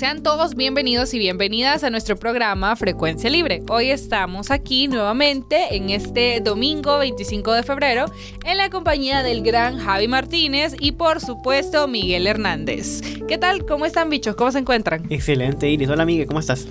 [0.00, 3.62] sean todos bienvenidos y bienvenidas a nuestro programa Frecuencia Libre.
[3.68, 8.06] Hoy estamos aquí nuevamente en este domingo 25 de febrero
[8.46, 13.02] en la compañía del gran Javi Martínez y por supuesto Miguel Hernández.
[13.28, 13.66] ¿Qué tal?
[13.66, 14.36] ¿Cómo están bichos?
[14.36, 15.04] ¿Cómo se encuentran?
[15.10, 15.90] Excelente, Iris.
[15.90, 16.66] Hola Miguel, ¿cómo estás?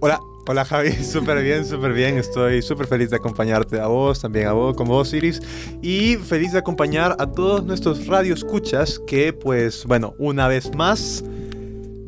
[0.00, 0.18] Hola,
[0.48, 2.18] hola Javi, súper bien, súper bien.
[2.18, 5.40] Estoy súper feliz de acompañarte a vos, también a vos, con vos Iris.
[5.80, 11.22] Y feliz de acompañar a todos nuestros radioescuchas que pues bueno, una vez más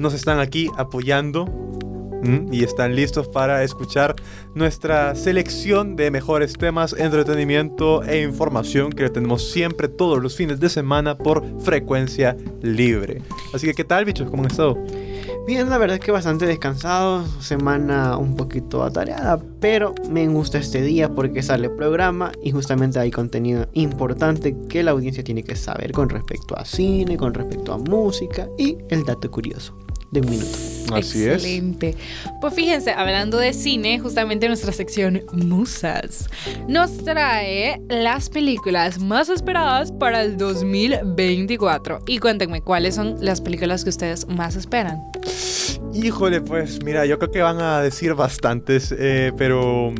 [0.00, 1.46] nos están aquí apoyando
[2.50, 4.14] y están listos para escuchar
[4.54, 10.68] nuestra selección de mejores temas, entretenimiento e información que tenemos siempre todos los fines de
[10.68, 13.22] semana por frecuencia libre.
[13.54, 14.30] Así que, ¿qué tal, bichos?
[14.30, 14.76] ¿Cómo han estado?
[15.46, 20.82] Bien, la verdad es que bastante descansado, semana un poquito atareada, pero me gusta este
[20.82, 25.92] día porque sale programa y justamente hay contenido importante que la audiencia tiene que saber
[25.92, 29.74] con respecto a cine, con respecto a música y el dato curioso
[30.10, 30.70] de un minuto.
[30.92, 31.96] Así Excelente.
[32.40, 36.28] Pues fíjense, hablando de cine, justamente nuestra sección Musas
[36.68, 42.00] nos trae las películas más esperadas para el 2024.
[42.06, 45.00] Y cuéntenme, ¿cuáles son las películas que ustedes más esperan?
[45.94, 49.92] Híjole, pues mira, yo creo que van a decir bastantes, eh, pero...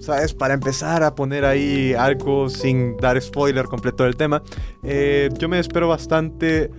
[0.00, 0.34] ¿Sabes?
[0.34, 4.42] Para empezar a poner ahí algo sin dar spoiler completo del tema,
[4.82, 6.72] eh, yo me espero bastante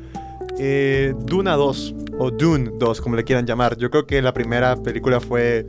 [0.60, 3.78] eh, Duna 2 o Dune 2, como le quieran llamar.
[3.78, 5.66] Yo creo que la primera película fue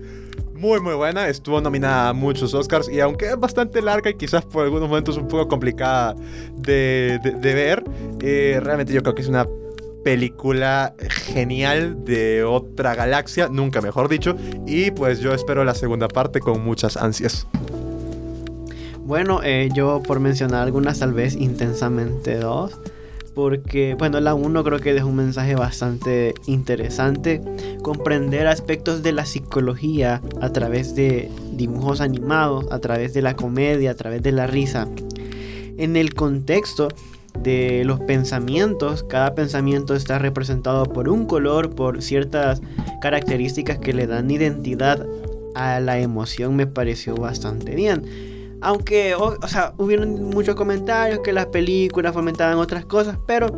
[0.55, 4.45] muy muy buena, estuvo nominada a muchos Oscars y aunque es bastante larga y quizás
[4.45, 6.15] por algunos momentos un poco complicada
[6.57, 7.83] de, ver,
[8.21, 9.47] eh, realmente yo creo que es una
[10.05, 16.41] película genial de otra galaxia, nunca mejor dicho, y pues yo espero la segunda parte
[16.41, 17.47] con muchas ansias.
[19.01, 22.79] Bueno, eh, yo por mencionar algunas, tal vez intensamente dos
[23.35, 27.41] porque, bueno, la 1 creo que deja un mensaje bastante interesante.
[27.83, 33.91] Comprender aspectos de la psicología a través de dibujos animados, a través de la comedia,
[33.91, 34.89] a través de la risa.
[35.77, 36.89] En el contexto
[37.43, 42.63] de los pensamientos, cada pensamiento está representado por un color, por ciertas
[43.03, 45.05] características que le dan identidad
[45.57, 51.47] a la emoción, me pareció bastante bien aunque, o, sea, hubieron muchos comentarios que las
[51.47, 53.49] películas fomentaban otras cosas, pero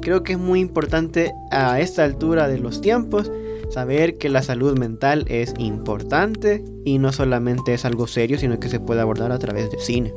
[0.00, 3.30] creo que es muy importante a esta altura de los tiempos
[3.70, 8.68] saber que la salud mental es importante y no solamente es algo serio, sino que
[8.68, 10.12] se puede abordar a través de cine.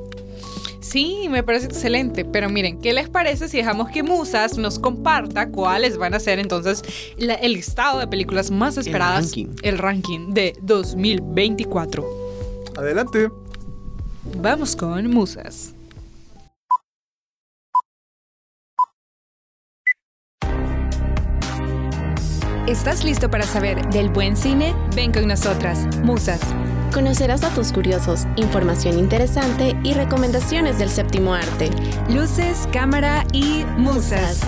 [0.79, 5.49] Sí, me parece excelente, pero miren, ¿qué les parece si dejamos que Musas nos comparta
[5.49, 6.83] cuáles van a ser entonces
[7.17, 12.05] el listado de películas más esperadas, el ranking, el ranking de 2024?
[12.75, 13.29] Adelante.
[14.25, 15.75] Vamos con musas.
[22.67, 24.73] ¿Estás listo para saber del buen cine?
[24.95, 26.39] Ven con nosotras, Musas.
[26.93, 31.69] Conocerás datos curiosos, información interesante y recomendaciones del séptimo arte.
[32.09, 34.41] Luces, cámara y musas.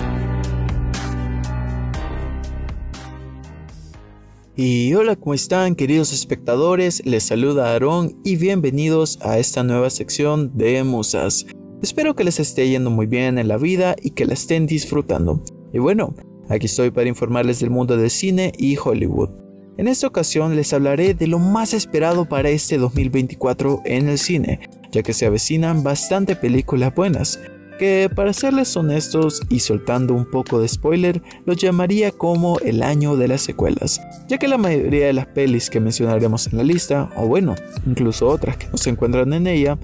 [4.57, 7.05] Y hola, ¿cómo están queridos espectadores?
[7.05, 11.45] Les saluda Aarón y bienvenidos a esta nueva sección de Musas.
[11.81, 15.43] Espero que les esté yendo muy bien en la vida y que la estén disfrutando.
[15.73, 16.15] Y bueno,
[16.47, 19.31] aquí estoy para informarles del mundo del cine y Hollywood.
[19.77, 24.61] En esta ocasión les hablaré de lo más esperado para este 2024 en el cine,
[24.89, 27.41] ya que se avecinan bastante películas buenas,
[27.77, 33.15] que para serles honestos y soltando un poco de spoiler, lo llamaría como el año
[33.15, 37.09] de las secuelas, ya que la mayoría de las pelis que mencionaremos en la lista,
[37.15, 37.55] o bueno,
[37.85, 39.77] incluso otras que no se encuentran en ella,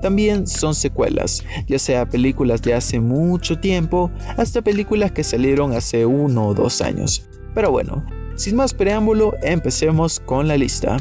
[0.00, 6.06] también son secuelas, ya sea películas de hace mucho tiempo hasta películas que salieron hace
[6.06, 7.28] uno o dos años.
[7.54, 8.04] Pero bueno,
[8.36, 10.96] sin más preámbulo, empecemos con la lista.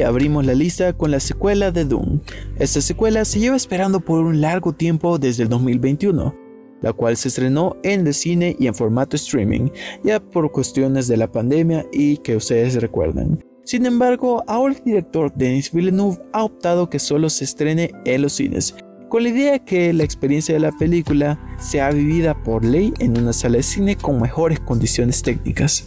[0.00, 2.20] Abrimos la lista con la secuela de Doom.
[2.58, 6.34] Esta secuela se lleva esperando por un largo tiempo desde el 2021,
[6.80, 9.68] la cual se estrenó en el cine y en formato streaming,
[10.02, 13.44] ya por cuestiones de la pandemia y que ustedes recuerden.
[13.64, 18.32] Sin embargo, ahora el director Denis Villeneuve ha optado que solo se estrene en los
[18.32, 18.74] cines,
[19.08, 23.18] con la idea de que la experiencia de la película sea vivida por ley en
[23.18, 25.86] una sala de cine con mejores condiciones técnicas.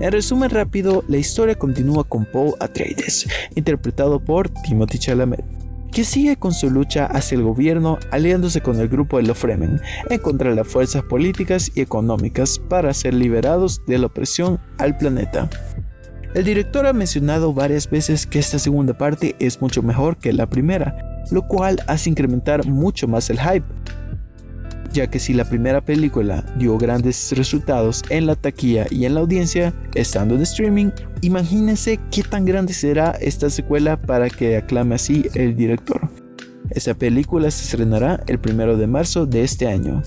[0.00, 5.44] En resumen rápido, la historia continúa con Paul Atreides, interpretado por Timothy Chalamet,
[5.92, 9.78] que sigue con su lucha hacia el gobierno aliándose con el grupo de los Fremen
[10.08, 14.96] en contra de las fuerzas políticas y económicas para ser liberados de la opresión al
[14.96, 15.50] planeta.
[16.34, 20.48] El director ha mencionado varias veces que esta segunda parte es mucho mejor que la
[20.48, 23.66] primera, lo cual hace incrementar mucho más el hype,
[24.92, 29.20] ya que si la primera película dio grandes resultados en la taquilla y en la
[29.20, 30.90] audiencia, estando en streaming,
[31.20, 36.08] imagínense qué tan grande será esta secuela para que aclame así el director.
[36.70, 40.02] Esta película se estrenará el primero de marzo de este año.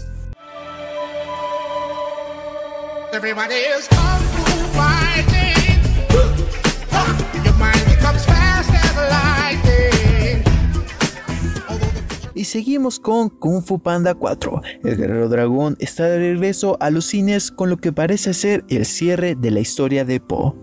[12.43, 14.61] Y seguimos con Kung Fu Panda 4.
[14.83, 18.85] El guerrero dragón está de regreso a los cines con lo que parece ser el
[18.85, 20.53] cierre de la historia de Po,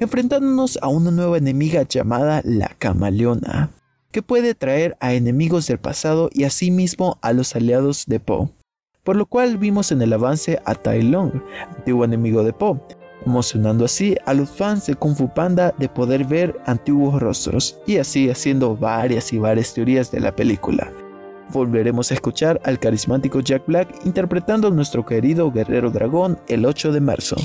[0.00, 3.70] enfrentándonos a una nueva enemiga llamada la Camaleona,
[4.10, 8.50] que puede traer a enemigos del pasado y asimismo a los aliados de Po.
[9.04, 11.30] Por lo cual vimos en el avance a Tai Long,
[11.76, 12.84] antiguo enemigo de Po,
[13.24, 17.98] emocionando así a los fans de Kung Fu Panda de poder ver antiguos rostros y
[17.98, 20.92] así haciendo varias y varias teorías de la película.
[21.52, 26.92] Volveremos a escuchar al carismático Jack Black interpretando a nuestro querido guerrero dragón el 8
[26.92, 27.36] de marzo.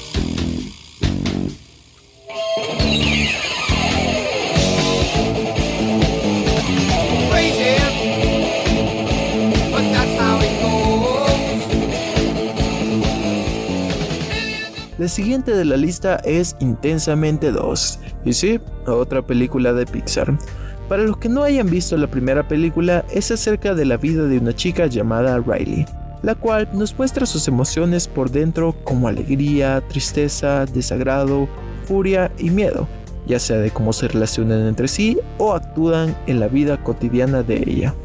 [14.98, 20.38] La siguiente de la lista es Intensamente 2, y sí, otra película de Pixar.
[20.90, 24.38] Para los que no hayan visto la primera película, es acerca de la vida de
[24.38, 25.86] una chica llamada Riley,
[26.22, 31.48] la cual nos muestra sus emociones por dentro como alegría, tristeza, desagrado,
[31.86, 32.88] furia y miedo,
[33.26, 37.64] ya sea de cómo se relacionan entre sí o actúan en la vida cotidiana de
[37.66, 37.96] ella.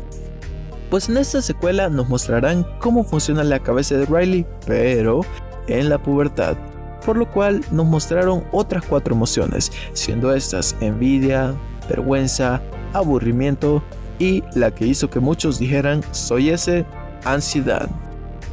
[0.88, 5.20] Pues en esta secuela nos mostrarán cómo funciona la cabeza de Riley, pero
[5.68, 6.56] en la pubertad
[7.04, 11.54] por lo cual nos mostraron otras cuatro emociones, siendo estas envidia,
[11.90, 13.82] vergüenza, aburrimiento
[14.18, 16.86] y la que hizo que muchos dijeran soy ese,
[17.24, 17.88] ansiedad.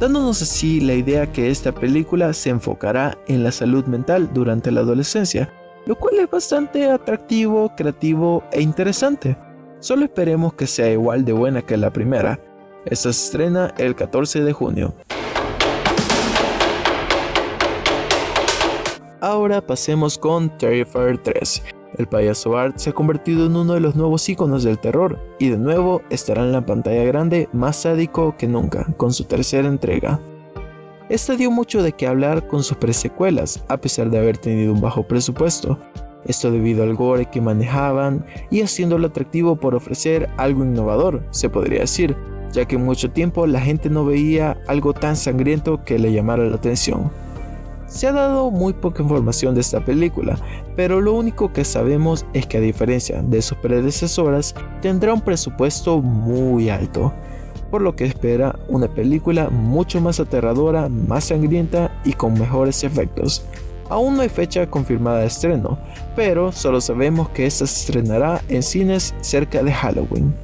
[0.00, 4.80] Dándonos así la idea que esta película se enfocará en la salud mental durante la
[4.80, 5.52] adolescencia,
[5.86, 9.36] lo cual es bastante atractivo, creativo e interesante.
[9.80, 12.40] Solo esperemos que sea igual de buena que la primera.
[12.84, 14.94] Esta se estrena el 14 de junio.
[19.20, 21.77] Ahora pasemos con Terrifier 3.
[21.96, 25.48] El payaso Art se ha convertido en uno de los nuevos iconos del terror y
[25.48, 30.20] de nuevo estará en la pantalla grande más sádico que nunca con su tercera entrega.
[31.08, 34.80] Esta dio mucho de qué hablar con sus presecuelas a pesar de haber tenido un
[34.80, 35.78] bajo presupuesto.
[36.26, 41.80] Esto debido al gore que manejaban y haciéndolo atractivo por ofrecer algo innovador, se podría
[41.80, 42.14] decir,
[42.52, 46.44] ya que en mucho tiempo la gente no veía algo tan sangriento que le llamara
[46.44, 47.10] la atención.
[47.88, 50.38] Se ha dado muy poca información de esta película,
[50.76, 56.02] pero lo único que sabemos es que a diferencia de sus predecesoras, tendrá un presupuesto
[56.02, 57.14] muy alto,
[57.70, 63.42] por lo que espera una película mucho más aterradora, más sangrienta y con mejores efectos.
[63.88, 65.78] Aún no hay fecha confirmada de estreno,
[66.14, 70.34] pero solo sabemos que esta se estrenará en cines cerca de Halloween.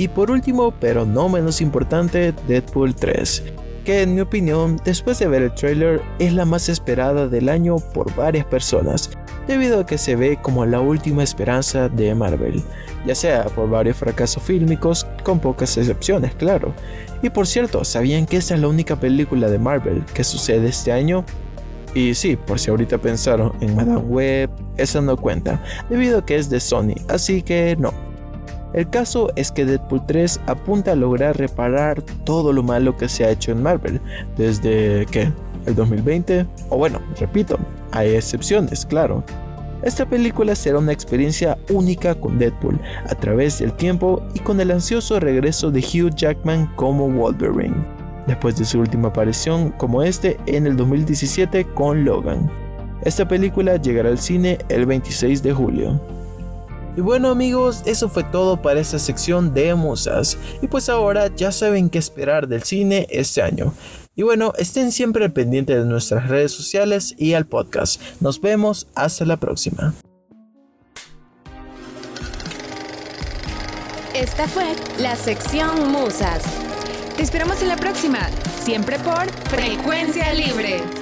[0.00, 3.44] Y por último, pero no menos importante, Deadpool 3,
[3.84, 7.76] que en mi opinión, después de ver el trailer, es la más esperada del año
[7.76, 9.10] por varias personas,
[9.46, 12.62] debido a que se ve como la última esperanza de Marvel,
[13.04, 16.72] ya sea por varios fracasos fílmicos, con pocas excepciones, claro.
[17.20, 20.92] Y por cierto, ¿sabían que esta es la única película de Marvel que sucede este
[20.92, 21.26] año?
[21.94, 26.36] Y sí, por si ahorita pensaron en Madame Web, esa no cuenta, debido a que
[26.36, 27.92] es de Sony, así que no.
[28.72, 33.24] El caso es que Deadpool 3 apunta a lograr reparar todo lo malo que se
[33.24, 34.00] ha hecho en Marvel
[34.36, 35.32] desde que
[35.66, 37.58] el 2020, o bueno, repito,
[37.90, 39.24] hay excepciones, claro.
[39.82, 44.70] Esta película será una experiencia única con Deadpool a través del tiempo y con el
[44.70, 47.84] ansioso regreso de Hugh Jackman como Wolverine,
[48.26, 52.50] después de su última aparición como este en el 2017 con Logan.
[53.02, 56.19] Esta película llegará al cine el 26 de julio.
[56.96, 60.36] Y bueno amigos, eso fue todo para esta sección de musas.
[60.60, 63.72] Y pues ahora ya saben qué esperar del cine este año.
[64.16, 68.02] Y bueno, estén siempre al pendiente de nuestras redes sociales y al podcast.
[68.20, 69.94] Nos vemos hasta la próxima.
[74.14, 76.42] Esta fue la sección Musas.
[77.16, 78.28] Te esperamos en la próxima,
[78.62, 80.99] siempre por Frecuencia Libre.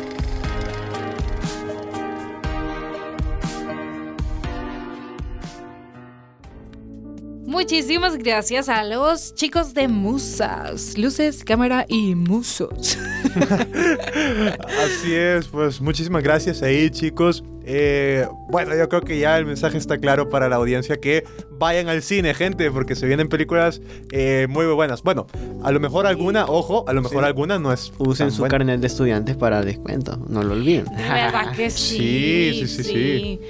[7.52, 12.98] Muchísimas gracias a los chicos de Musas, Luces, Cámara y Musos.
[14.84, 17.42] Así es, pues muchísimas gracias ahí chicos.
[17.64, 21.88] Eh, bueno, yo creo que ya el mensaje está claro para la audiencia que vayan
[21.88, 23.80] al cine, gente, porque se vienen películas
[24.12, 25.02] eh, muy buenas.
[25.02, 25.26] Bueno,
[25.62, 27.26] a lo mejor alguna, ojo, a lo mejor Sí.
[27.28, 28.50] alguna no es Usen su buena.
[28.58, 30.84] carnet de estudiantes para descuento, no lo olviden.
[30.94, 31.96] ¿Verdad que sí?
[32.52, 33.40] Sí, sí, sí, sí.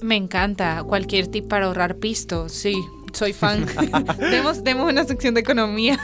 [0.00, 2.74] Me encanta cualquier tip para ahorrar pisto, sí.
[3.12, 3.64] Soy fan.
[4.18, 5.98] demos, demos una sección de economía.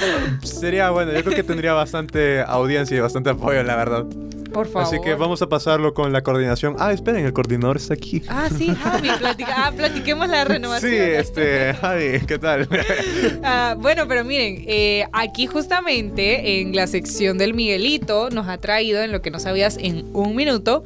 [0.42, 4.06] Sería bueno, yo creo que tendría bastante audiencia y bastante apoyo, la verdad.
[4.52, 4.86] Por favor.
[4.86, 6.76] Así que vamos a pasarlo con la coordinación.
[6.78, 8.22] Ah, esperen, el coordinador está aquí.
[8.28, 10.92] Ah, sí, Javi, platica- ah, platiquemos la renovación.
[10.92, 12.68] Sí, este, Javi, ¿qué tal?
[13.42, 19.02] Ah, bueno, pero miren, eh, aquí justamente en la sección del Miguelito nos ha traído
[19.02, 20.84] en lo que no sabías en un minuto,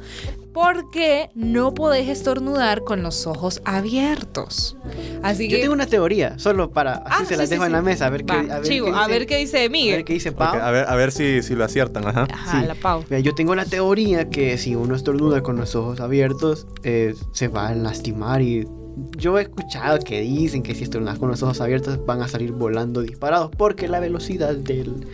[0.57, 4.75] por qué no podés estornudar con los ojos abiertos.
[5.21, 5.61] Así Yo que...
[5.61, 7.73] tengo una teoría, solo para así Ah, se sí, las sí, dejo en sí.
[7.73, 9.61] la mesa, a ver qué, a ver chivo, qué a dice- ver qué dice a
[9.61, 10.03] ver Miguel.
[10.03, 10.55] qué dice Pau.
[10.59, 12.27] a ver, a ver si, si lo aciertan, ajá.
[12.33, 12.65] Ajá, Sí.
[12.67, 13.03] la Pau.
[13.07, 17.49] Mira, yo tengo la teoría que si uno estornuda con los ojos abiertos, eh, se
[17.49, 18.67] va a lastimar y
[19.15, 22.51] yo he escuchado que dicen que si estornudas con los ojos abiertos van a salir
[22.51, 25.05] volando disparados porque la velocidad del,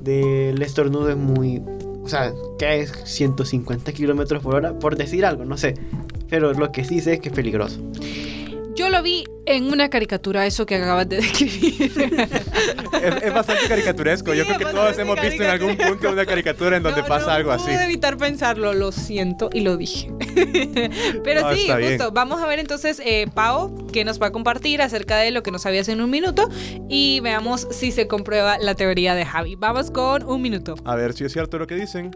[0.00, 1.62] del estornudo es muy...
[2.10, 5.74] O sea, que es 150 kilómetros por hora, por decir algo, no sé.
[6.28, 7.80] Pero lo que sí sé es que es peligroso.
[8.76, 11.90] Yo lo vi en una caricatura, eso que acabas de describir.
[13.02, 14.32] Es, es bastante caricaturesco.
[14.32, 17.26] Yo creo que todos hemos visto en algún punto una caricatura en donde No, pasa
[17.26, 17.64] no algo así.
[17.64, 20.10] pude evitar pensarlo, lo siento y lo dije.
[21.24, 21.98] Pero No, sí, bien.
[21.98, 22.12] justo.
[22.12, 25.50] Vamos a ver entonces, eh, Pau, que nos va a compartir acerca de lo que
[25.50, 26.48] no sabías en un minuto
[26.88, 29.56] y veamos si se comprueba la teoría de Javi.
[29.56, 30.76] Vamos con un minuto.
[30.84, 32.10] A ver si es cierto lo que dicen.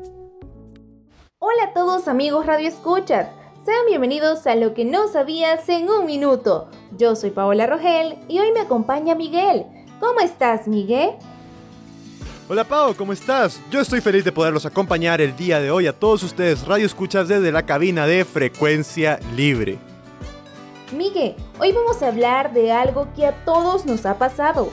[1.40, 3.26] Hola a todos amigos Radio Escuchas.
[3.64, 6.68] Sean bienvenidos a Lo que no sabías en un minuto.
[6.98, 9.64] Yo soy Paola Rogel y hoy me acompaña Miguel.
[10.00, 11.12] ¿Cómo estás, Miguel?
[12.46, 13.62] Hola Pau, ¿cómo estás?
[13.70, 17.26] Yo estoy feliz de poderlos acompañar el día de hoy a todos ustedes radio escuchas
[17.26, 19.78] desde la cabina de Frecuencia Libre.
[20.94, 24.68] Miguel, hoy vamos a hablar de algo que a todos nos ha pasado.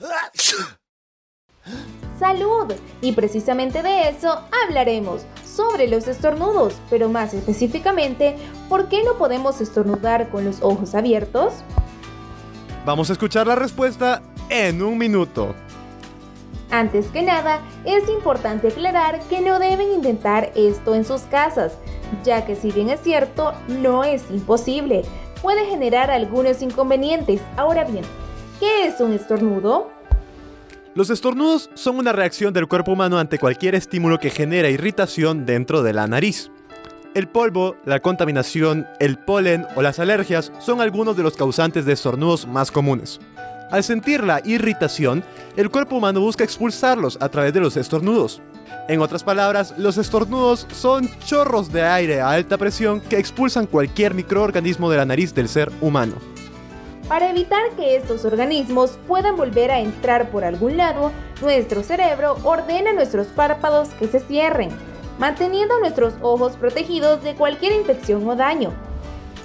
[2.18, 2.72] Salud.
[3.00, 8.36] Y precisamente de eso hablaremos, sobre los estornudos, pero más específicamente,
[8.68, 11.54] ¿por qué no podemos estornudar con los ojos abiertos?
[12.84, 15.54] Vamos a escuchar la respuesta en un minuto.
[16.70, 21.78] Antes que nada, es importante aclarar que no deben intentar esto en sus casas,
[22.24, 25.02] ya que si bien es cierto, no es imposible,
[25.42, 27.40] puede generar algunos inconvenientes.
[27.56, 28.04] Ahora bien,
[28.58, 29.95] ¿qué es un estornudo?
[30.96, 35.82] Los estornudos son una reacción del cuerpo humano ante cualquier estímulo que genera irritación dentro
[35.82, 36.50] de la nariz.
[37.12, 41.92] El polvo, la contaminación, el polen o las alergias son algunos de los causantes de
[41.92, 43.20] estornudos más comunes.
[43.70, 45.22] Al sentir la irritación,
[45.58, 48.40] el cuerpo humano busca expulsarlos a través de los estornudos.
[48.88, 54.14] En otras palabras, los estornudos son chorros de aire a alta presión que expulsan cualquier
[54.14, 56.14] microorganismo de la nariz del ser humano.
[57.08, 62.90] Para evitar que estos organismos puedan volver a entrar por algún lado, nuestro cerebro ordena
[62.90, 64.70] a nuestros párpados que se cierren,
[65.18, 68.72] manteniendo nuestros ojos protegidos de cualquier infección o daño.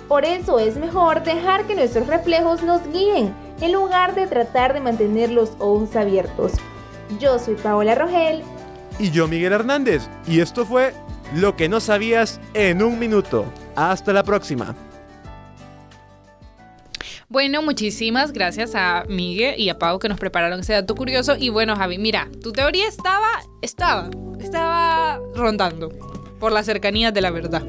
[0.07, 4.79] Por eso es mejor dejar que nuestros reflejos nos guíen, en lugar de tratar de
[4.79, 6.53] mantener los ojos abiertos.
[7.19, 8.41] Yo soy Paola Rogel
[8.97, 10.93] Y yo Miguel Hernández, y esto fue
[11.35, 13.45] Lo que no sabías en un minuto.
[13.75, 14.75] Hasta la próxima.
[17.31, 21.37] Bueno, muchísimas gracias a Miguel y a Pau que nos prepararon ese dato curioso.
[21.39, 24.09] Y bueno, Javi, mira, tu teoría estaba, estaba,
[24.41, 25.93] estaba rondando
[26.41, 27.63] por las cercanías de la verdad.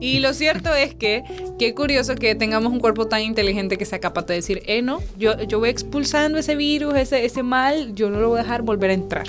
[0.00, 1.22] Y lo cierto es que,
[1.58, 5.02] qué curioso que tengamos un cuerpo tan inteligente que sea capaz de decir, eh, no,
[5.18, 8.62] yo, yo voy expulsando ese virus, ese, ese mal, yo no lo voy a dejar
[8.62, 9.26] volver a entrar.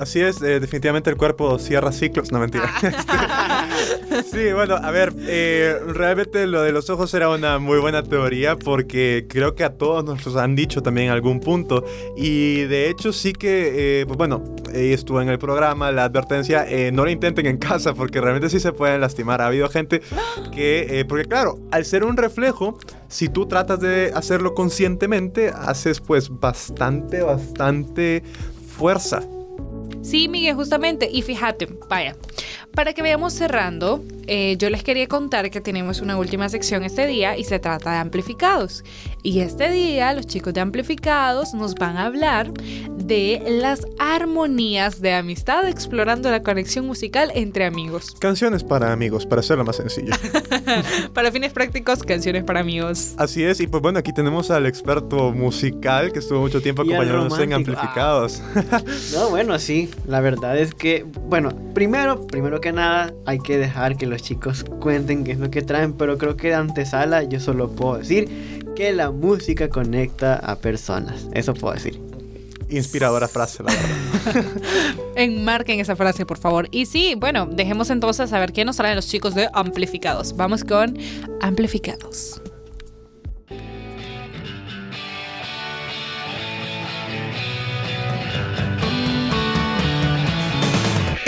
[0.00, 2.72] Así es, eh, definitivamente el cuerpo cierra ciclos, no mentira.
[4.30, 8.56] Sí, bueno, a ver, eh, realmente lo de los ojos era una muy buena teoría
[8.56, 11.84] porque creo que a todos nos han dicho también en algún punto.
[12.16, 14.42] Y de hecho sí que, eh, pues bueno,
[14.72, 18.60] estuvo en el programa, la advertencia, eh, no lo intenten en casa porque realmente sí
[18.60, 19.40] se pueden lastimar.
[19.40, 20.02] Ha habido gente
[20.52, 22.78] que, eh, porque claro, al ser un reflejo,
[23.08, 28.22] si tú tratas de hacerlo conscientemente, haces pues bastante, bastante
[28.76, 29.22] fuerza.
[30.02, 31.08] Sí, Miguel, justamente.
[31.10, 32.16] Y fíjate, vaya,
[32.74, 37.06] para que vayamos cerrando, eh, yo les quería contar que tenemos una última sección este
[37.06, 38.84] día y se trata de amplificados.
[39.22, 45.12] Y este día los chicos de amplificados nos van a hablar de las armonías de
[45.14, 48.14] amistad, explorando la conexión musical entre amigos.
[48.20, 50.14] Canciones para amigos, para hacerlo más sencillo.
[51.14, 53.14] Para fines prácticos, canciones para amigos.
[53.16, 57.38] Así es, y pues bueno, aquí tenemos al experto musical que estuvo mucho tiempo acompañándonos
[57.38, 58.42] en amplificados.
[59.12, 63.96] No, bueno, sí, la verdad es que, bueno, primero, primero que nada, hay que dejar
[63.96, 67.40] que los chicos cuenten qué es lo que traen, pero creo que de antesala yo
[67.40, 68.28] solo puedo decir
[68.76, 72.00] que la música conecta a personas, eso puedo decir.
[72.68, 74.44] Inspiradora frase, la verdad.
[75.16, 76.68] Enmarquen esa frase, por favor.
[76.70, 80.36] Y sí, bueno, dejemos entonces a ver qué nos traen los chicos de amplificados.
[80.36, 80.96] Vamos con
[81.40, 82.40] amplificados.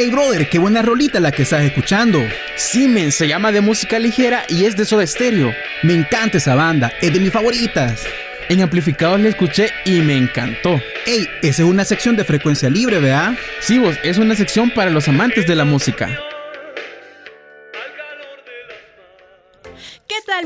[0.04, 2.18] Hey brother, qué buena rolita la que estás escuchando.
[2.56, 5.54] Siemens se llama de música ligera y es de Soda Stereo.
[5.84, 8.02] Me encanta esa banda, es de mis favoritas.
[8.48, 10.82] En amplificados la escuché y me encantó.
[11.06, 13.34] Hey, esa es una sección de frecuencia libre, ¿verdad?
[13.60, 16.18] Sí, vos, es una sección para los amantes de la música.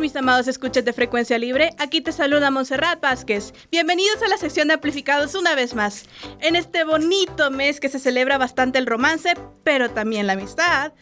[0.01, 1.71] Mis amados escuchas de frecuencia libre?
[1.79, 3.55] Aquí te saluda Montserrat Vázquez.
[3.71, 6.05] Bienvenidos a la sección de amplificados una vez más.
[6.41, 9.35] En este bonito mes que se celebra bastante el romance,
[9.65, 10.93] pero también la amistad.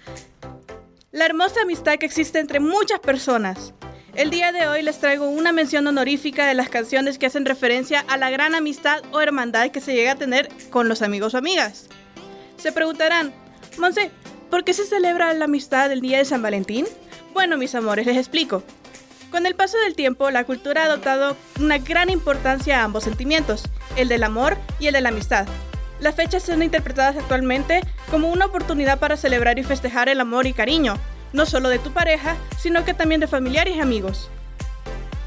[1.10, 3.74] La hermosa amistad que existe entre muchas personas.
[4.14, 8.04] El día de hoy les traigo una mención honorífica de las canciones que hacen referencia
[8.08, 11.38] a la gran amistad o hermandad que se llega a tener con los amigos o
[11.38, 11.88] amigas.
[12.56, 13.32] Se preguntarán,
[13.76, 14.12] Monse,
[14.50, 16.86] ¿por qué se celebra la amistad el día de San Valentín?
[17.32, 18.62] Bueno, mis amores, les explico.
[19.34, 23.64] Con el paso del tiempo, la cultura ha adoptado una gran importancia a ambos sentimientos,
[23.96, 25.48] el del amor y el de la amistad.
[25.98, 27.80] Las fechas son interpretadas actualmente
[28.12, 30.94] como una oportunidad para celebrar y festejar el amor y cariño,
[31.32, 34.30] no solo de tu pareja, sino que también de familiares y amigos.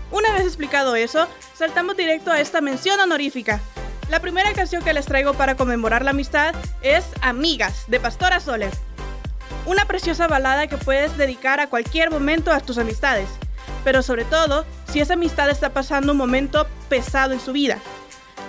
[0.09, 3.59] Una vez explicado eso, saltamos directo a esta mención honorífica.
[4.09, 8.71] La primera canción que les traigo para conmemorar la amistad es Amigas, de Pastora Soler.
[9.65, 13.27] Una preciosa balada que puedes dedicar a cualquier momento a tus amistades,
[13.83, 17.79] pero sobre todo si esa amistad está pasando un momento pesado en su vida.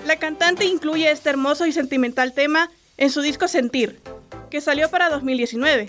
[0.07, 4.01] La cantante incluye este hermoso y sentimental tema en su disco Sentir,
[4.51, 5.89] que salió para 2019.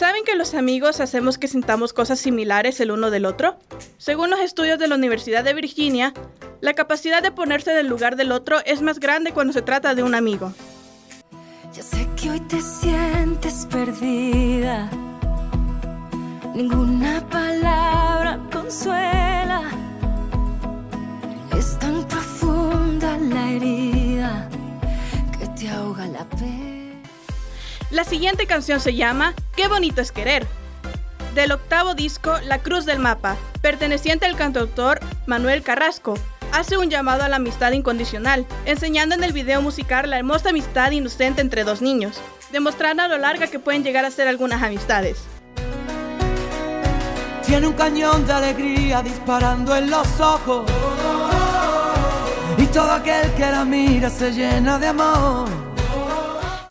[0.00, 3.58] ¿Saben que los amigos hacemos que sintamos cosas similares el uno del otro?
[3.98, 6.14] Según los estudios de la Universidad de Virginia,
[6.62, 9.94] la capacidad de ponerse en el lugar del otro es más grande cuando se trata
[9.94, 10.54] de un amigo.
[11.74, 14.90] Yo sé que hoy te sientes perdida.
[16.54, 19.62] Ninguna palabra consuela.
[21.56, 24.48] Es tan profunda la herida
[25.38, 27.08] que te ahoga la pena.
[27.92, 30.44] La siguiente canción se llama Qué bonito es querer,
[31.36, 36.14] del octavo disco La Cruz del Mapa, perteneciente al cantautor Manuel Carrasco.
[36.52, 40.90] Hace un llamado a la amistad incondicional, enseñando en el video musical la hermosa amistad
[40.90, 45.28] inocente entre dos niños, demostrando a lo larga que pueden llegar a ser algunas amistades.
[47.50, 50.70] Tiene un cañón de alegría disparando en los ojos.
[52.56, 55.48] Y todo aquel que la mira se llena de amor.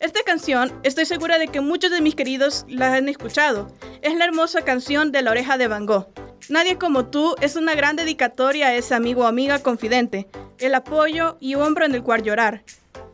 [0.00, 3.68] Esta canción, estoy segura de que muchos de mis queridos la han escuchado.
[4.00, 6.08] Es la hermosa canción de La Oreja de Van Gogh.
[6.48, 11.36] Nadie como tú es una gran dedicatoria a ese amigo o amiga confidente, el apoyo
[11.40, 12.64] y hombro en el cual llorar.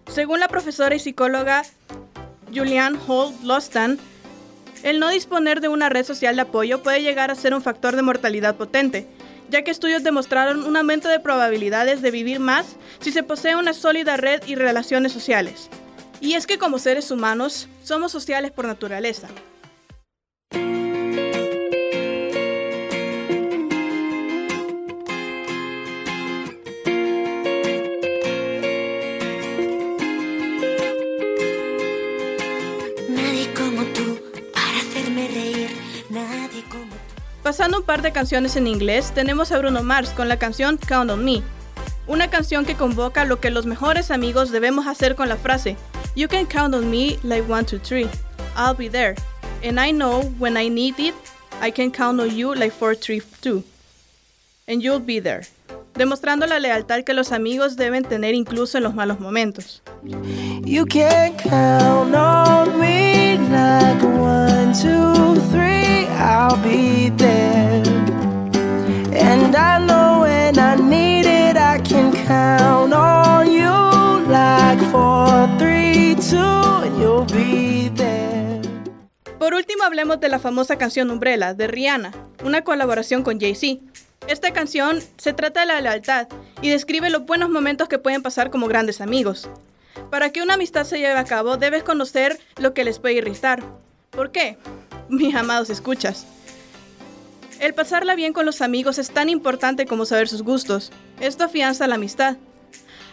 [0.07, 1.65] Según la profesora y psicóloga
[2.55, 3.99] Julianne Holt Lostan,
[4.87, 7.97] el no disponer de una red social de apoyo puede llegar a ser un factor
[7.97, 9.09] de mortalidad potente,
[9.51, 13.73] ya que estudios demostraron un aumento de probabilidades de vivir más si se posee una
[13.73, 15.71] sólida red y relaciones sociales.
[16.21, 19.27] Y es que como seres humanos somos sociales por naturaleza.
[37.57, 41.11] Pasando un par de canciones en inglés, tenemos a Bruno Mars con la canción Count
[41.11, 41.43] on Me,
[42.07, 45.79] una canción que convoca lo que los mejores amigos debemos hacer con la frase
[46.15, 48.11] You can count on me like one, two, three.
[48.59, 49.15] I'll be there.
[49.65, 51.15] And I know when I need it,
[51.63, 53.65] I can count on you like 432.
[54.69, 55.45] And you'll be there.
[55.97, 59.83] Demostrando la lealtad que los amigos deben tener incluso en los malos momentos.
[60.05, 67.83] You can count on me like one, two, three, I'll be there.
[69.15, 76.15] And I know when I need it, I can count on you like four, three,
[76.17, 78.61] two, and you'll be there.
[79.39, 82.13] Por último, hablemos de la famosa canción Umbrella de Rihanna,
[82.45, 83.81] una colaboración con Jay-Z.
[84.29, 86.27] Esta canción se trata de la lealtad
[86.61, 89.49] y describe los buenos momentos que pueden pasar como grandes amigos.
[90.11, 93.63] Para que una amistad se lleve a cabo, debes conocer lo que les puede irritar.
[94.11, 94.59] ¿Por qué?
[95.09, 96.27] Mis amados escuchas.
[97.61, 100.93] El pasarla bien con los amigos es tan importante como saber sus gustos.
[101.21, 102.37] Esto afianza la amistad.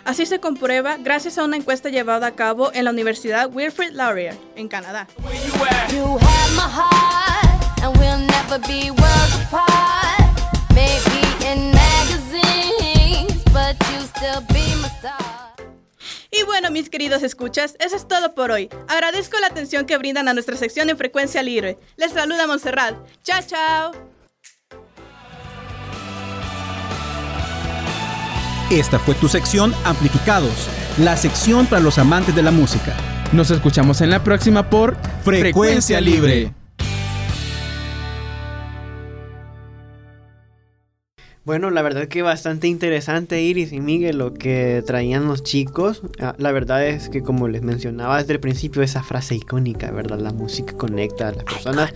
[0.05, 4.35] Así se comprueba gracias a una encuesta llevada a cabo en la Universidad Wilfrid Laurier,
[4.55, 5.07] en Canadá.
[16.31, 18.69] Y bueno, mis queridos escuchas, eso es todo por hoy.
[18.87, 21.77] Agradezco la atención que brindan a nuestra sección en frecuencia libre.
[21.95, 22.95] Les saluda Montserrat.
[23.23, 23.91] Chao, chao.
[28.71, 30.67] Esta fue tu sección Amplificados,
[30.97, 32.95] la sección para los amantes de la música.
[33.31, 36.51] Nos escuchamos en la próxima por Frecuencia Libre.
[41.45, 46.01] Bueno, la verdad que bastante interesante Iris y Miguel lo que traían los chicos.
[46.19, 50.19] Ah, La verdad es que como les mencionaba desde el principio esa frase icónica, ¿verdad?
[50.19, 51.93] La música conecta a las personas.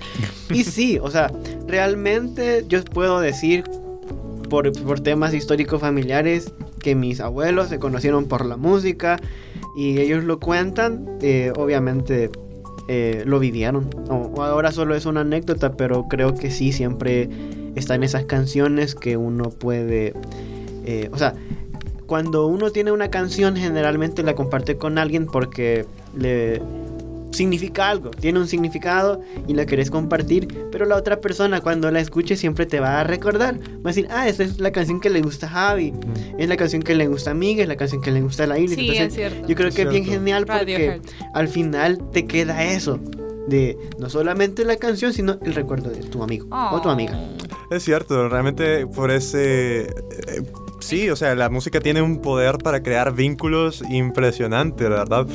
[0.53, 1.31] Y sí, o sea,
[1.65, 3.63] realmente yo puedo decir
[4.49, 9.17] por, por temas históricos familiares que mis abuelos se conocieron por la música
[9.77, 12.31] y ellos lo cuentan, eh, obviamente
[12.89, 13.89] eh, lo vivieron.
[14.09, 17.29] O- o ahora solo es una anécdota, pero creo que sí, siempre
[17.77, 20.13] están esas canciones que uno puede...
[20.85, 21.35] eh, o sea,
[22.05, 25.85] cuando uno tiene una canción generalmente la comparte con alguien porque
[26.17, 26.61] le
[27.31, 31.99] significa algo, tiene un significado y la querés compartir, pero la otra persona cuando la
[31.99, 35.09] escuche siempre te va a recordar, va a decir, ah, esa es la canción que
[35.09, 35.93] le gusta a Javi,
[36.37, 38.47] es la canción que le gusta a Miguel, es la canción que le gusta a
[38.47, 38.75] la Iris.
[38.75, 39.47] Sí, es cierto.
[39.47, 41.01] Yo creo Es que es bien genial porque
[41.33, 42.99] al final te queda eso.
[43.47, 47.17] De no solamente la canción, sino el recuerdo de tu amigo o tu amiga.
[47.69, 49.87] Es cierto, realmente por ese...
[49.87, 50.43] eh,
[50.79, 55.27] sí, o sea, la música tiene un poder para crear vínculos impresionante, la verdad.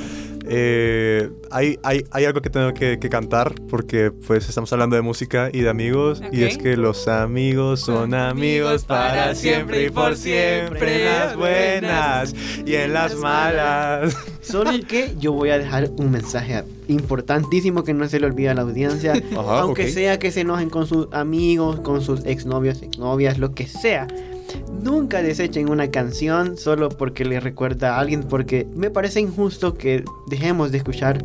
[0.48, 5.02] Eh, hay, hay, hay algo que tengo que, que cantar porque pues estamos hablando de
[5.02, 10.16] música y de amigos y es que los amigos son amigos para siempre y por
[10.16, 14.16] siempre en las buenas y en las malas.
[14.42, 18.55] Solo que yo voy a dejar un mensaje importantísimo que no se le olvide a
[18.55, 19.12] la audiencia.
[19.33, 23.66] Ajá, aunque sea que se enojen con sus amigos, con sus exnovios, exnovias, lo que
[23.66, 24.09] sea.
[24.83, 30.05] Nunca desechen una canción solo porque le recuerda a alguien, porque me parece injusto que
[30.29, 31.25] dejemos de escuchar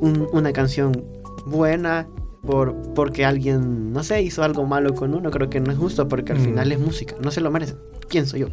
[0.00, 1.04] un- una canción
[1.46, 2.06] buena
[2.42, 5.30] por, porque alguien, no sé, hizo algo malo con uno.
[5.30, 6.44] Creo que no es justo porque al Mm.
[6.44, 7.76] final es música, no se lo merecen.
[8.08, 8.48] ¿Quién soy yo?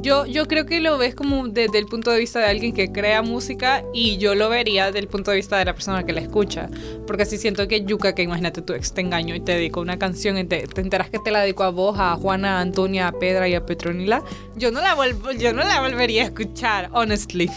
[0.00, 2.90] Yo, yo creo que lo ves como desde el punto de vista de alguien que
[2.90, 6.14] crea música y yo lo vería desde el punto de vista de la persona que
[6.14, 6.70] la escucha.
[7.06, 9.98] Porque así siento que Yuka, que imagínate tu ex te engañó y te dedicó una
[9.98, 13.08] canción y te, te enteras que te la dedicó a vos, a Juana, a Antonia,
[13.08, 14.22] a Pedra y a Petronila,
[14.56, 17.50] yo no la, vuelvo, yo no la volvería a escuchar, honestly.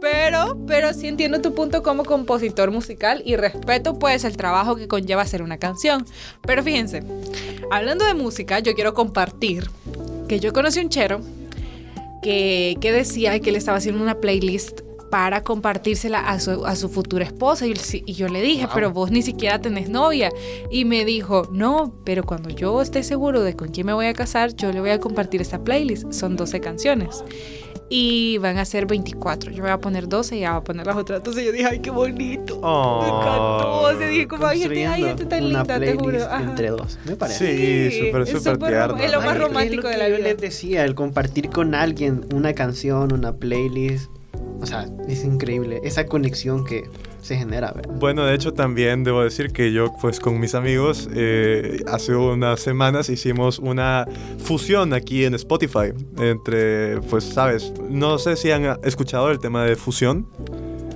[0.00, 4.88] Pero, pero sí entiendo tu punto como compositor musical y respeto pues el trabajo que
[4.88, 6.04] conlleva hacer una canción.
[6.42, 7.04] Pero fíjense,
[7.70, 9.70] hablando de música, yo quiero compartir
[10.28, 11.20] que yo conocí un chero
[12.22, 16.88] que, que decía que le estaba haciendo una playlist para compartírsela a su, a su
[16.88, 17.66] futura esposa.
[17.66, 20.30] Y yo le dije, pero vos ni siquiera tenés novia.
[20.70, 24.14] Y me dijo, no, pero cuando yo esté seguro de con quién me voy a
[24.14, 26.12] casar, yo le voy a compartir esta playlist.
[26.12, 27.24] Son 12 canciones.
[27.90, 29.50] Y van a ser 24.
[29.50, 31.18] Yo voy a poner 12 y ella va a poner las otras.
[31.18, 32.58] Entonces yo dije, ay, qué bonito.
[32.62, 33.00] Oh.
[33.00, 33.80] Me encantó.
[33.80, 36.22] O sea, dije, como, ay, gente, ay, gente tan una linda, te juro.
[36.24, 36.42] Ajá.
[36.42, 36.98] entre dos.
[37.06, 37.90] Me parece.
[37.90, 38.96] Sí, Sí, súper, es súper tierno.
[38.98, 40.28] es lo más Ay, romántico es lo de que la yo vida.
[40.28, 44.10] les decía, el compartir con alguien una canción, una playlist.
[44.60, 46.82] O sea, es increíble esa conexión que
[47.28, 47.94] se genera, ¿verdad?
[47.94, 52.60] Bueno, de hecho también debo decir que yo pues con mis amigos eh, hace unas
[52.60, 54.06] semanas hicimos una
[54.38, 59.76] fusión aquí en Spotify entre pues sabes, no sé si han escuchado el tema de
[59.76, 60.26] fusión.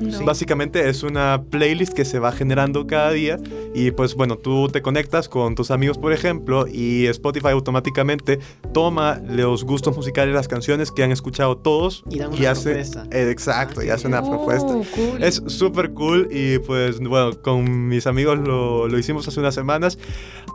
[0.02, 0.24] No.
[0.24, 3.38] Básicamente es una playlist que se va generando cada día
[3.74, 8.38] y pues bueno, tú te conectas con tus amigos, por ejemplo, y Spotify automáticamente
[8.72, 13.06] toma los gustos musicales, las canciones que han escuchado todos Y dan una hace propuesta.
[13.10, 14.72] eh, exacto, y hace una Oh, propuesta.
[14.94, 15.22] cool.
[15.22, 19.98] Es súper cool y pues bueno, con mis amigos lo, lo hicimos hace unas semanas.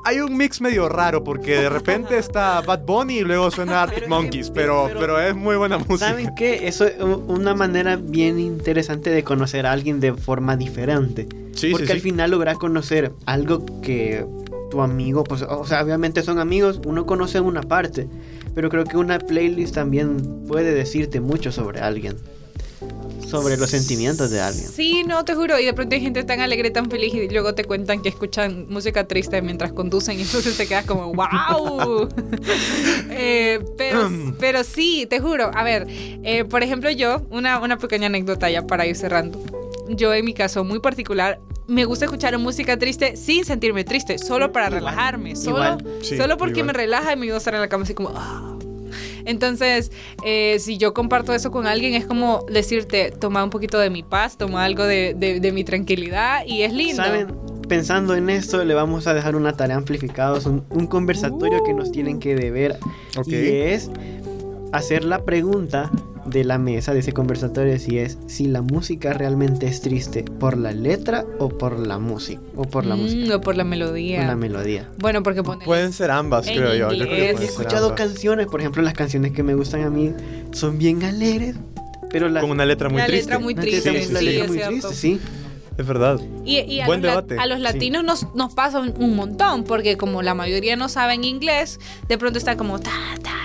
[0.08, 4.08] Hay un mix medio raro porque de repente está Bad Bunny y luego suena Arctic
[4.08, 6.12] Monkeys, pero, pero es muy buena música.
[6.12, 6.66] ¿Saben qué?
[6.66, 11.28] Eso es una manera bien interesante de conocer a alguien de forma diferente.
[11.52, 12.04] Sí, Porque sí, al sí.
[12.04, 14.26] final logras conocer algo que
[14.72, 18.08] tu amigo, pues, o sea, obviamente son amigos, uno conoce una parte,
[18.56, 22.16] pero creo que una playlist también puede decirte mucho sobre alguien,
[23.28, 24.68] sobre los sentimientos de alguien.
[24.70, 25.60] Sí, no, te juro.
[25.60, 28.68] Y de pronto hay gente tan alegre, tan feliz y luego te cuentan que escuchan
[28.70, 32.08] música triste mientras conducen y entonces te quedas como, wow.
[33.10, 35.52] Eh, pero, pero sí, te juro.
[35.54, 39.42] A ver, eh, por ejemplo yo, una, una pequeña anécdota ya para ir cerrando.
[39.90, 44.52] Yo en mi caso muy particular, me gusta escuchar música triste sin sentirme triste, solo
[44.52, 45.86] para relajarme, solo, igual.
[46.02, 46.68] Sí, solo porque igual.
[46.68, 48.14] me relaja y me ayuda a estar en la cama así como...
[48.16, 48.57] "Ah".
[49.28, 49.92] Entonces,
[50.24, 54.02] eh, si yo comparto eso con alguien, es como decirte, toma un poquito de mi
[54.02, 57.04] paz, toma algo de, de- de mi tranquilidad y es lindo.
[57.04, 57.28] ¿Saben?
[57.68, 61.92] Pensando en esto, le vamos a dejar una tarea amplificados, un, un conversatorio que nos
[61.92, 62.78] tienen que deber.
[63.18, 63.28] Ok.
[63.28, 63.92] Y es
[64.72, 65.92] hacer la pregunta
[66.30, 70.58] de la mesa de ese conversatorio si es si la música realmente es triste por
[70.58, 74.18] la letra o por la música o por la Mm, música o por la melodía.
[74.20, 75.44] por la melodía Bueno, porque.
[75.44, 76.92] Pueden ser ambas, En creo yo.
[76.92, 77.42] Yo creo que inglés.
[77.42, 78.02] he escuchado ambas.
[78.02, 80.14] canciones por ejemplo las canciones que me gustan a mí
[80.52, 81.56] son bien alegres
[82.10, 83.26] pero las Con una letra muy La triste.
[83.32, 85.20] letra muy la triste, sí, la sí, letra muy triste sí
[85.78, 86.20] Es verdad.
[86.44, 87.38] Y, y a, Buen los, la- debate.
[87.38, 87.64] a los Sí.
[87.64, 92.18] latinos nos, nos pasa un, un montón, porque como la mayoría no saben inglés, de
[92.18, 92.90] pronto está como ta,
[93.22, 93.36] ta,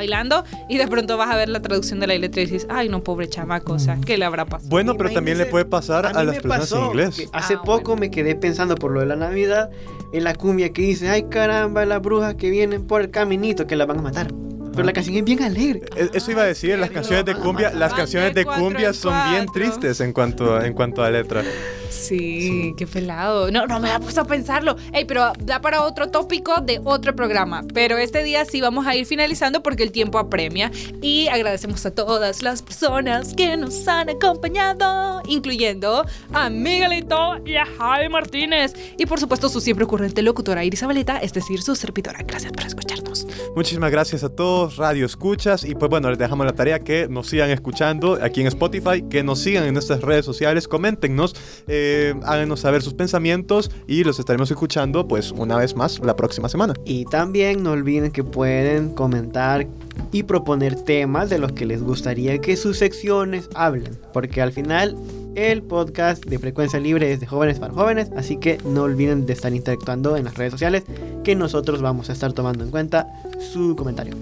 [0.00, 2.88] bailando, y de pronto vas a ver la traducción de la letra y dices, ay,
[2.88, 4.68] no, pobre chamaco, o sea, ¿qué le habrá pasado?
[4.70, 7.28] Bueno, pero también le puede pasar a, mí las personas pasó en inglés.
[7.32, 8.00] hace Ah, poco bueno.
[8.00, 9.70] me quedé pensando por lo de la Navidad
[10.12, 13.76] en la cumbia que dice, ay caramba, las brujas que vienen por el caminito que
[13.76, 14.28] las van a matar.
[14.72, 15.82] Pero la canción es bien alegre.
[15.96, 19.46] E- Eso iba a decir, las canciones de cumbia, las canciones de cumbia son bien
[19.52, 21.42] tristes en cuanto, en cuanto a letra.
[21.90, 23.50] Sí, qué pelado.
[23.50, 24.76] No, no me ha puesto a pensarlo.
[24.92, 27.64] Ey, pero da para otro tópico de otro programa.
[27.74, 30.70] Pero este día sí vamos a ir finalizando porque el tiempo apremia.
[31.02, 37.66] Y agradecemos a todas las personas que nos han acompañado, incluyendo a Miguelito y a
[37.66, 38.72] Javi Martínez.
[38.96, 42.20] Y por supuesto, su siempre ocurrente locutora Irisabelita, es decir, su servidora.
[42.22, 43.26] Gracias por escucharnos.
[43.56, 45.64] Muchísimas gracias a todos, Radio Escuchas.
[45.64, 49.22] Y pues bueno, les dejamos la tarea que nos sigan escuchando aquí en Spotify, que
[49.22, 51.34] nos sigan en nuestras redes sociales, coméntenos,
[51.82, 56.48] eh, háganos saber sus pensamientos y los estaremos escuchando pues una vez más la próxima
[56.48, 56.74] semana.
[56.84, 59.66] Y también no olviden que pueden comentar
[60.12, 63.98] y proponer temas de los que les gustaría que sus secciones hablen.
[64.12, 64.96] Porque al final
[65.36, 68.10] el podcast de frecuencia libre es de jóvenes para jóvenes.
[68.16, 70.84] Así que no olviden de estar interactuando en las redes sociales
[71.24, 73.06] que nosotros vamos a estar tomando en cuenta
[73.52, 74.14] su comentario.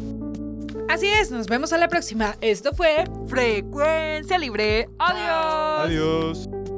[0.88, 2.36] Así es, nos vemos a la próxima.
[2.40, 4.88] Esto fue Frecuencia Libre.
[4.98, 5.86] Adiós.
[5.86, 6.77] Adiós.